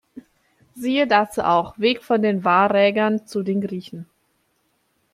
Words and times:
Siehe 0.73 1.05
dazu 1.05 1.41
auch 1.43 1.77
Weg 1.77 2.03
von 2.03 2.23
den 2.23 2.43
Warägern 2.43 3.27
zu 3.27 3.43
den 3.43 3.61
Griechen. 3.61 4.07